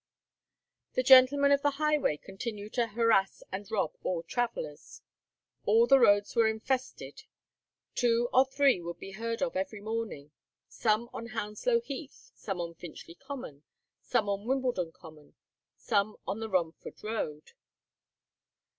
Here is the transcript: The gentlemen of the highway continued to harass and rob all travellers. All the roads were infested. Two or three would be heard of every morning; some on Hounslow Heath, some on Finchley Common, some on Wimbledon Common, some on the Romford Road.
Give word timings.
The 0.93 1.03
gentlemen 1.03 1.51
of 1.51 1.61
the 1.61 1.77
highway 1.77 2.17
continued 2.17 2.73
to 2.73 2.87
harass 2.87 3.43
and 3.51 3.69
rob 3.69 3.91
all 4.01 4.23
travellers. 4.23 5.03
All 5.63 5.85
the 5.85 5.99
roads 5.99 6.35
were 6.35 6.47
infested. 6.47 7.25
Two 7.93 8.27
or 8.33 8.43
three 8.45 8.81
would 8.81 8.97
be 8.97 9.11
heard 9.11 9.43
of 9.43 9.55
every 9.55 9.79
morning; 9.79 10.31
some 10.67 11.07
on 11.13 11.27
Hounslow 11.27 11.81
Heath, 11.81 12.31
some 12.33 12.59
on 12.59 12.73
Finchley 12.73 13.13
Common, 13.13 13.61
some 14.01 14.27
on 14.27 14.47
Wimbledon 14.47 14.91
Common, 14.91 15.35
some 15.77 16.17
on 16.27 16.39
the 16.39 16.49
Romford 16.49 16.97
Road. 17.03 17.51